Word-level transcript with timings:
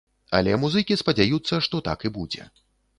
Але 0.39 0.55
музыкі 0.63 0.97
спадзяюцца, 1.03 1.63
што 1.69 1.85
так 1.91 1.99
і 2.11 2.17
будзе. 2.21 2.53